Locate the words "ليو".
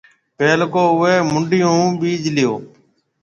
2.35-2.53